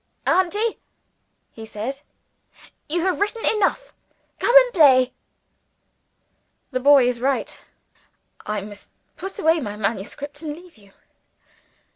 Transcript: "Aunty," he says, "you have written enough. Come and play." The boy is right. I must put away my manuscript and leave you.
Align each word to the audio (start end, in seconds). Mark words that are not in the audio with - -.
"Aunty," 0.25 0.79
he 1.51 1.63
says, 1.63 2.01
"you 2.89 3.01
have 3.01 3.19
written 3.21 3.45
enough. 3.45 3.93
Come 4.39 4.55
and 4.55 4.73
play." 4.73 5.13
The 6.71 6.79
boy 6.79 7.07
is 7.07 7.19
right. 7.21 7.61
I 8.43 8.61
must 8.61 8.89
put 9.15 9.37
away 9.37 9.59
my 9.59 9.77
manuscript 9.77 10.41
and 10.41 10.55
leave 10.55 10.75
you. 10.75 10.91